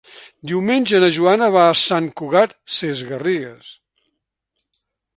[0.51, 3.73] Diumenge na Joana va a Sant Cugat Sesgarrigues.